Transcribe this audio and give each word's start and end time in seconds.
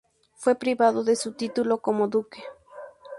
Fue 0.37 0.55
privado 0.55 1.03
de 1.03 1.15
su 1.15 1.33
título 1.35 1.77
como 1.79 2.07
duque. 2.07 2.41